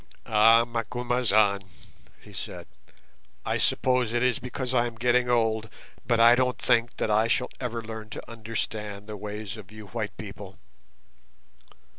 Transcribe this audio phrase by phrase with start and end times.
[0.25, 1.61] "Ah, Macumazahn,"
[2.21, 2.65] he said,
[3.45, 5.69] "I suppose it is because I am getting old,
[6.07, 9.85] but I don't think that I shall ever learn to understand the ways of you
[9.89, 10.57] white people.